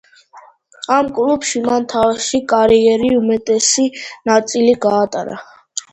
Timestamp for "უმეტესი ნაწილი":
3.19-4.75